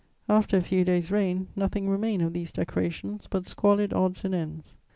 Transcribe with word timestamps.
After 0.27 0.57
a 0.57 0.61
few 0.63 0.83
days' 0.83 1.11
rain, 1.11 1.49
nothing 1.55 1.87
remained 1.87 2.23
of 2.23 2.33
these 2.33 2.51
decorations 2.51 3.27
but 3.29 3.47
squalid 3.47 3.93
odds 3.93 4.25
and 4.25 4.33
ends. 4.33 4.73